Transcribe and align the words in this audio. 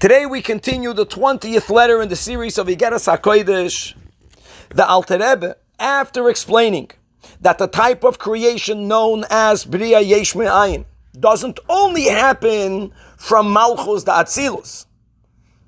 Today 0.00 0.26
we 0.26 0.42
continue 0.42 0.92
the 0.92 1.04
20th 1.04 1.70
letter 1.70 2.00
in 2.00 2.08
the 2.08 2.14
series 2.14 2.56
of 2.56 2.68
Iggeres 2.68 3.12
HaKodesh. 3.12 3.96
The 4.68 4.86
Alter 4.86 5.18
Rebbe, 5.18 5.56
after 5.80 6.30
explaining 6.30 6.92
that 7.40 7.58
the 7.58 7.66
type 7.66 8.04
of 8.04 8.20
creation 8.20 8.86
known 8.86 9.24
as 9.28 9.64
Bria 9.64 9.98
Yesh 9.98 10.36
Me'ayin 10.36 10.84
doesn't 11.18 11.58
only 11.68 12.04
happen 12.04 12.92
from 13.16 13.52
Malchus 13.52 14.04
da 14.04 14.22
Atzilus, 14.22 14.86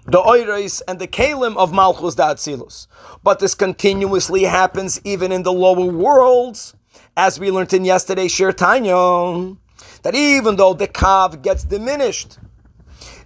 the 0.07 0.23
Oiris 0.23 0.81
and 0.87 1.01
the 1.01 1.09
Kalim 1.09 1.57
of 1.57 1.73
Malchus 1.73 2.15
da 2.15 2.33
Atzilus, 2.33 2.87
but 3.25 3.41
this 3.41 3.57
continuously 3.57 4.45
happens 4.45 5.01
even 5.03 5.33
in 5.33 5.43
the 5.43 5.53
lower 5.53 5.91
worlds, 5.91 6.77
as 7.17 7.41
we 7.41 7.51
learned 7.51 7.73
in 7.73 7.85
yesterday's 7.85 8.33
Shiur 8.33 8.57
Tanya, 8.57 9.57
that 10.05 10.15
even 10.15 10.55
though 10.55 10.73
the 10.75 10.87
Kav 10.87 11.43
gets 11.43 11.65
diminished, 11.65 12.39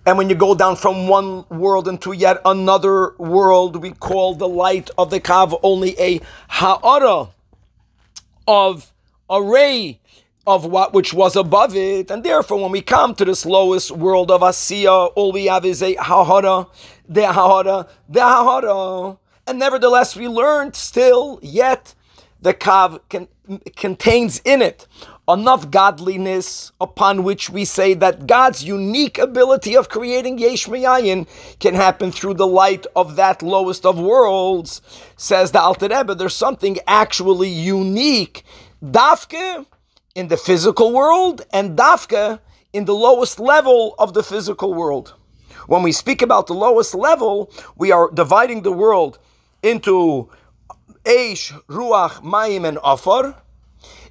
and 0.07 0.19
when 0.19 0.29
you 0.29 0.35
go 0.35 0.55
down 0.55 0.77
from 0.77 1.09
one 1.09 1.47
world 1.49 1.89
into 1.89 2.13
yet 2.13 2.41
another 2.45 3.15
world, 3.17 3.77
we 3.77 3.93
call 3.93 4.35
the 4.35 4.49
light 4.49 4.91
of 4.99 5.11
the 5.11 5.21
Kav 5.21 5.59
only 5.63 5.99
a 5.99 6.21
ha'ara 6.49 7.29
of 8.47 8.93
a 9.31 9.43
ray 9.43 10.01
of 10.47 10.67
what 10.67 10.93
which 10.93 11.15
was 11.15 11.37
above 11.37 11.75
it. 11.75 12.11
And 12.11 12.23
therefore, 12.23 12.61
when 12.61 12.71
we 12.71 12.83
come 12.83 13.15
to 13.15 13.25
this 13.25 13.47
lowest 13.47 13.91
world 13.93 14.31
of 14.31 14.43
Asiya, 14.43 15.13
all 15.15 15.33
we 15.33 15.47
have 15.47 15.65
is 15.65 15.83
a 15.83 15.95
ha'ara, 15.95 16.67
the 17.09 17.33
ha'ara, 17.33 17.87
the 18.09 18.21
ha'ara. 18.21 19.17
And 19.47 19.59
nevertheless, 19.59 20.17
we 20.17 20.29
learned 20.29 20.77
still 20.77 21.39
yet 21.43 21.95
the 22.43 22.53
Kav 22.53 23.01
can, 23.09 23.29
contains 23.75 24.43
in 24.45 24.61
it 24.61 24.87
enough 25.29 25.71
godliness 25.71 26.73
upon 26.81 27.25
which 27.25 27.49
we 27.49 27.65
say 27.65 27.95
that 27.95 28.27
God's 28.27 28.63
unique 28.63 29.19
ability 29.19 29.77
of 29.77 29.89
creating 29.89 30.39
Yesh 30.39 30.67
can 30.67 31.75
happen 31.75 32.13
through 32.13 32.35
the 32.35 32.47
light 32.47 32.87
of 32.95 33.17
that 33.17 33.43
lowest 33.43 33.87
of 33.87 33.99
worlds, 33.99 34.83
says 35.17 35.53
the 35.53 35.61
Alter 35.61 35.89
Rebbe. 35.89 36.15
There's 36.15 36.37
something 36.37 36.79
actually 36.87 37.49
unique, 37.49 38.45
dafke 38.85 39.67
in 40.15 40.29
the 40.29 40.37
physical 40.37 40.93
world 40.93 41.43
and 41.53 41.77
dafke 41.77 42.39
in 42.75 42.85
the 42.85 42.95
lowest 42.95 43.41
level 43.41 43.95
of 43.99 44.13
the 44.13 44.23
physical 44.23 44.75
world. 44.75 45.15
When 45.69 45.83
we 45.83 45.93
speak 45.93 46.21
about 46.21 46.47
the 46.47 46.55
lowest 46.55 46.95
level, 46.95 47.51
we 47.77 47.93
are 47.93 48.11
dividing 48.11 48.63
the 48.63 48.73
world 48.73 49.19
into 49.63 50.29
Eish, 51.05 51.53
Ruach, 51.69 52.23
Mayim, 52.23 52.69
and 52.69 52.79
Afar, 52.85 53.41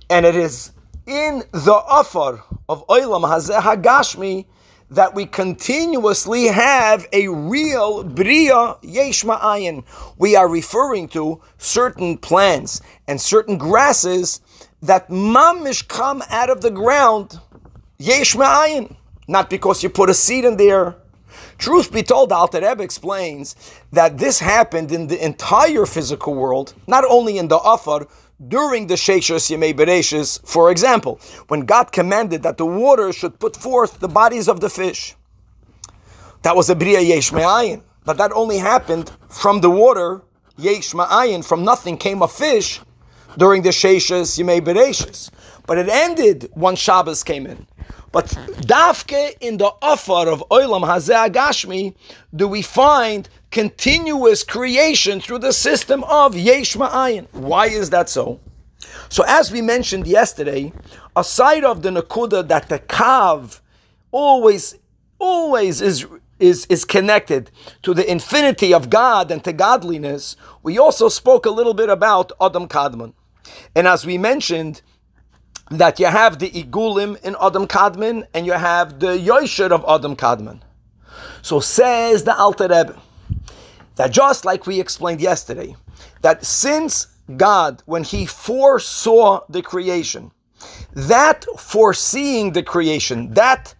and 0.10 0.26
it 0.26 0.36
is 0.36 0.72
in 1.06 1.44
the 1.52 1.84
Afar 1.90 2.44
of 2.70 2.86
Olam 2.88 3.24
Hazeh 3.28 3.60
Hagashmi 3.60 4.46
that 4.90 5.14
we 5.14 5.26
continuously 5.26 6.46
have 6.46 7.08
a 7.14 7.28
real 7.28 8.04
Bria 8.04 8.76
Yesh 8.84 9.26
Me'ayin. 9.26 9.84
We 10.18 10.36
are 10.36 10.48
referring 10.48 11.08
to 11.10 11.42
certain 11.58 12.18
plants 12.18 12.82
and 13.08 13.20
certain 13.20 13.58
grasses 13.58 14.42
that 14.84 15.10
mamish 15.10 15.88
come 15.88 16.22
out 16.30 16.50
of 16.50 16.62
the 16.62 16.72
ground 16.72 17.40
Yesh 17.98 18.36
Me'ayin. 18.36 18.96
Not 19.28 19.50
because 19.50 19.82
you 19.82 19.90
put 19.90 20.10
a 20.10 20.14
seed 20.14 20.46
in 20.46 20.58
there. 20.58 20.96
Truth 21.58 21.92
be 21.92 22.04
told, 22.04 22.32
Alter 22.32 22.60
Rebbe 22.62 22.84
explains 22.84 23.56
that 23.92 24.18
this 24.18 24.40
happened 24.40 24.92
in 24.92 25.08
the 25.08 25.24
entire 25.24 25.86
physical 25.86 26.36
world, 26.36 26.74
not 26.88 27.06
only 27.10 27.38
in 27.38 27.48
the 27.48 27.58
Afar, 27.58 28.08
during 28.48 28.88
the 28.88 28.96
Sheshus 28.96 29.50
Yemei 29.50 29.74
Bereshis, 29.74 30.46
for 30.48 30.72
example, 30.72 31.20
when 31.48 31.62
God 31.62 31.92
commanded 31.92 32.44
that 32.44 32.58
the 32.58 32.66
water 32.66 33.14
should 33.14 33.40
put 33.40 33.56
forth 33.56 34.00
the 34.00 34.08
bodies 34.08 34.48
of 34.48 34.60
the 34.60 34.70
fish. 34.70 35.16
That 36.44 36.56
was 36.56 36.70
a 36.70 36.76
Bria 36.76 37.00
Yesh 37.00 37.32
Me'ayin. 37.32 37.84
But 38.06 38.18
that 38.18 38.32
only 38.34 38.58
happened 38.58 39.12
from 39.30 39.62
the 39.62 39.70
water, 39.70 40.22
Yesh 40.58 40.94
Ma'ayin, 40.94 41.44
from 41.46 41.64
nothing 41.64 41.98
came 41.98 42.22
a 42.22 42.28
fish 42.28 42.82
during 43.38 43.62
the 43.62 43.70
Sheshus 43.70 44.38
Yemei 44.38 44.62
Bereshis. 44.62 45.30
But 45.66 45.78
it 45.78 45.90
ended 45.90 46.50
once 46.56 46.80
Shabbos 46.80 47.24
came 47.24 47.46
in. 47.48 47.68
But 48.12 48.28
dafke 48.28 49.36
in 49.42 49.58
the 49.58 49.72
Afar 49.82 50.28
of 50.28 50.44
Olam 50.52 50.86
Hazeh 50.86 51.30
Hagashmi 51.30 51.96
do 52.36 52.48
we 52.48 52.62
find 52.62 53.28
continuous 53.50 54.44
creation 54.44 55.20
through 55.20 55.40
the 55.40 55.52
system 55.52 56.04
of 56.04 56.36
Yesh 56.36 56.76
Ma'ayin. 56.76 57.28
Why 57.34 57.68
is 57.68 57.90
that 57.90 58.10
so? 58.10 58.40
So 59.10 59.24
as 59.28 59.52
we 59.52 59.62
mentioned 59.62 60.06
yesterday, 60.06 60.72
aside 61.16 61.64
of 61.64 61.82
the 61.82 61.90
Nakuda 61.90 62.48
that 62.48 62.70
the 62.70 62.80
Kav 62.80 63.62
always, 64.12 64.78
always 65.20 65.82
is 65.82 66.06
is, 66.40 66.66
is 66.66 66.84
connected 66.84 67.50
to 67.84 67.94
the 67.94 68.10
infinity 68.10 68.74
of 68.74 68.90
God 68.90 69.32
and 69.32 69.44
to 69.46 69.54
godliness, 69.54 70.36
we 70.62 70.78
also 70.78 71.08
spoke 71.08 71.46
a 71.46 71.50
little 71.50 71.74
bit 71.74 71.90
about 71.90 72.32
Adam 72.42 72.68
Kadmon. 72.68 73.14
And 73.76 73.88
as 73.88 74.06
we 74.06 74.18
mentioned, 74.18 74.82
that 75.72 76.00
you 76.00 76.06
have 76.06 76.40
the 76.40 76.52
Igulim 76.52 77.22
in 77.24 77.36
Adam 77.42 77.68
Kadmon 77.68 78.26
and 78.34 78.46
you 78.46 78.54
have 78.54 79.00
the 79.00 79.18
Yosher 79.18 79.72
of 79.72 79.84
Adam 79.88 80.16
Kadmon. 80.16 80.62
So 81.42 81.60
says 81.60 82.24
the 82.24 82.36
Alter 82.38 82.68
Rebbe 82.68 83.00
that 83.96 84.12
just 84.12 84.46
like 84.46 84.66
we 84.66 84.80
explained 84.80 85.22
yesterday, 85.22 85.76
that 86.22 86.44
since 86.46 87.08
God, 87.38 87.84
when 87.86 88.04
He 88.04 88.26
foresaw 88.26 89.42
the 89.50 89.62
creation, 89.62 90.32
that 90.94 91.46
foreseeing 91.58 92.54
the 92.54 92.64
creation, 92.64 93.34
that 93.34 93.74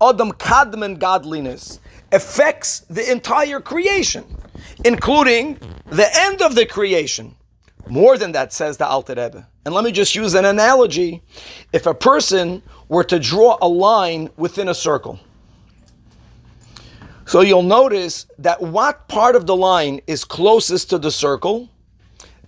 Adam 0.00 0.32
Kadmon 0.32 0.98
godliness 0.98 1.80
affects 2.12 2.80
the 2.90 3.10
entire 3.10 3.60
creation, 3.60 4.24
including 4.84 5.58
the 5.86 6.08
end 6.14 6.42
of 6.42 6.54
the 6.54 6.66
creation. 6.66 7.34
More 7.86 8.18
than 8.18 8.32
that, 8.32 8.52
says 8.52 8.76
the 8.76 8.86
Alter 8.86 9.14
Rebbe. 9.14 9.46
And 9.64 9.74
let 9.74 9.84
me 9.84 9.92
just 9.92 10.14
use 10.14 10.34
an 10.34 10.44
analogy. 10.44 11.22
If 11.72 11.86
a 11.86 11.94
person 11.94 12.62
were 12.88 13.04
to 13.04 13.18
draw 13.18 13.58
a 13.62 13.68
line 13.68 14.30
within 14.36 14.68
a 14.68 14.74
circle, 14.74 15.18
so 17.26 17.42
you'll 17.42 17.62
notice 17.62 18.26
that 18.38 18.60
what 18.60 19.06
part 19.08 19.36
of 19.36 19.46
the 19.46 19.56
line 19.56 20.00
is 20.06 20.24
closest 20.24 20.88
to 20.90 20.98
the 20.98 21.10
circle, 21.10 21.68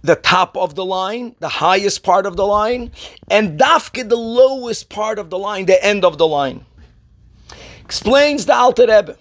the 0.03 0.17
top 0.17 0.57
of 0.57 0.75
the 0.75 0.85
line, 0.85 1.37
the 1.41 1.49
highest 1.49 2.03
part 2.03 2.25
of 2.25 2.37
the 2.37 2.47
line, 2.47 2.91
and 3.31 3.61
dafke 3.61 4.09
the 4.09 4.17
lowest 4.17 4.89
part 4.89 5.19
of 5.19 5.29
the 5.29 5.39
line, 5.39 5.67
the 5.67 5.85
end 5.85 6.05
of 6.05 6.17
the 6.17 6.27
line. 6.27 6.65
Explains 7.85 8.47
the 8.47 8.55
Alter 8.55 8.87
Rebbe 8.87 9.19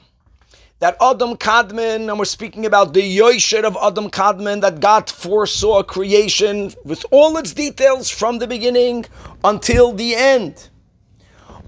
that 0.79 0.95
Adam 1.01 1.35
Kadmon, 1.35 2.09
and 2.09 2.17
we're 2.17 2.25
speaking 2.25 2.65
about 2.65 2.93
the 2.93 3.01
Yosher 3.01 3.63
of 3.63 3.77
Adam 3.81 4.09
Kadmon, 4.09 4.61
that 4.61 4.79
God 4.79 5.09
foresaw 5.09 5.83
creation 5.83 6.73
with 6.85 7.05
all 7.11 7.37
its 7.37 7.53
details 7.53 8.09
from 8.09 8.39
the 8.39 8.47
beginning 8.47 9.05
until 9.43 9.91
the 9.91 10.15
end. 10.15 10.69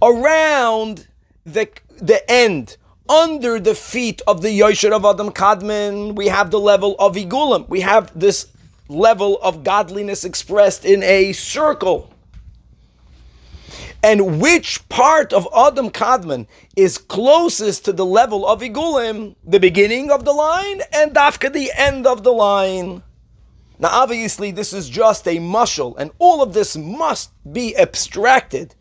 Around 0.02 1.08
the, 1.46 1.68
the 2.02 2.32
end, 2.32 2.78
under 3.10 3.60
the 3.60 3.76
feet 3.76 4.22
of 4.28 4.42
the 4.42 4.50
Yosher 4.50 4.94
of 4.94 5.04
Adam 5.04 5.30
Kadmon, 5.30 6.16
we 6.16 6.28
have 6.28 6.50
the 6.50 6.60
level 6.60 6.96
of 6.98 7.16
Igulim. 7.16 7.68
We 7.68 7.82
have 7.82 8.18
this 8.18 8.48
level 8.88 9.40
of 9.42 9.64
godliness 9.66 10.24
expressed 10.24 10.86
in 10.86 11.04
a 11.04 11.34
circle 11.34 12.11
and 14.04 14.42
which 14.42 14.88
part 14.90 15.32
of 15.34 15.48
Adam 15.56 15.90
Kadmon 15.90 16.48
is 16.76 16.98
closest 16.98 17.86
to 17.86 17.94
the 17.94 18.06
level 18.06 18.48
of 18.48 18.62
Igulim, 18.62 19.36
the 19.46 19.60
beginning 19.60 20.12
of 20.12 20.26
the 20.26 20.34
line 20.34 20.82
and 20.94 21.14
Dafka 21.14 21.52
the 21.54 21.72
end 21.76 22.08
of 22.08 22.24
the 22.24 22.32
line. 22.32 23.04
Now, 23.80 23.90
obviously, 23.92 24.52
this 24.52 24.74
is 24.74 24.90
just 24.90 25.28
a 25.28 25.38
mushal, 25.38 25.96
and 25.98 26.12
all 26.20 26.44
of 26.44 26.54
this 26.54 26.78
must 26.78 27.32
be 27.52 27.76
abstracted 27.78 28.76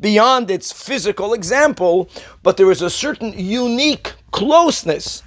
beyond 0.00 0.50
its 0.50 0.72
physical 0.72 1.34
example, 1.34 2.08
but 2.42 2.56
there 2.56 2.70
is 2.70 2.80
a 2.80 2.88
certain 2.88 3.34
unique 3.36 4.14
closeness 4.30 5.22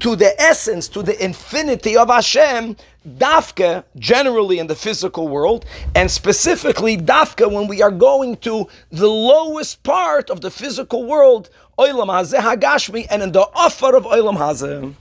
to 0.00 0.16
the 0.16 0.38
essence, 0.40 0.88
to 0.88 1.02
the 1.02 1.22
infinity 1.24 1.96
of 1.96 2.08
Hashem, 2.08 2.76
dafka 3.16 3.84
generally 3.98 4.58
in 4.58 4.66
the 4.66 4.74
physical 4.74 5.28
world, 5.28 5.64
and 5.94 6.10
specifically 6.10 6.96
dafka 6.96 7.50
when 7.50 7.66
we 7.68 7.82
are 7.82 7.90
going 7.90 8.36
to 8.38 8.66
the 8.90 9.08
lowest 9.08 9.82
part 9.82 10.30
of 10.30 10.40
the 10.40 10.50
physical 10.50 11.04
world, 11.06 11.50
Olam 11.78 12.08
Hazeh 12.08 12.40
Hagashmi, 12.40 13.06
and 13.10 13.22
in 13.22 13.32
the 13.32 13.46
Afar 13.54 13.94
of 13.96 14.04
Olam 14.04 14.36
Hazeh. 14.36 14.94